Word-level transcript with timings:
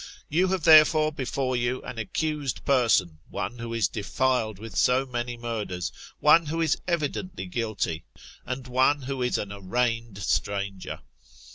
You 0.29 0.47
have 0.47 0.63
therefore 0.63 1.11
before 1.11 1.55
you 1.55 1.83
an 1.83 1.99
accused 1.99 2.65
person, 2.65 3.19
one 3.29 3.59
who 3.59 3.71
is 3.71 3.87
defiled 3.87 4.57
with 4.57 4.75
so 4.75 5.05
many 5.05 5.37
murders, 5.37 5.91
one 6.19 6.47
who 6.47 6.59
is 6.59 6.79
evidently 6.87 7.45
guilty, 7.45 8.03
and 8.43 8.65
one 8.65 9.03
who 9.03 9.21
is 9.21 9.37
an 9.37 9.51
arraigned 9.51 10.17
stranger. 10.17 11.01